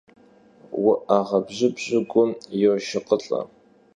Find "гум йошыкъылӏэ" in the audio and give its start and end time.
2.11-3.41